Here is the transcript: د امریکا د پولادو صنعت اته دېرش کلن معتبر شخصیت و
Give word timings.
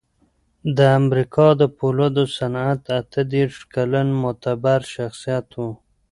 د 0.77 0.79
امریکا 0.99 1.47
د 1.61 1.63
پولادو 1.77 2.23
صنعت 2.37 2.81
اته 2.99 3.21
دېرش 3.33 3.57
کلن 3.73 4.07
معتبر 4.21 4.79
شخصیت 4.95 5.47
و 5.57 5.63